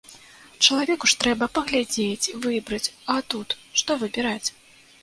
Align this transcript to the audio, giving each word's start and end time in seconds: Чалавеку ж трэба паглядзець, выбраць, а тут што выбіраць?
Чалавеку 0.63 1.09
ж 1.11 1.19
трэба 1.23 1.49
паглядзець, 1.59 2.31
выбраць, 2.47 2.93
а 3.17 3.19
тут 3.35 3.49
што 3.81 3.91
выбіраць? 4.07 4.47